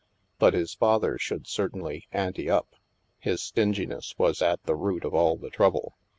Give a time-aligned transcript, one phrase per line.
[0.39, 2.69] But his father should certainly "ante up."
[3.19, 5.93] His stinginess was at the root of all the trouble.